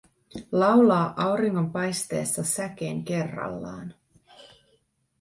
Laulaa 0.51 1.13
auringonpaisteessa 1.17 2.43
säkeen 2.43 3.03
kerrallaan. 3.03 3.95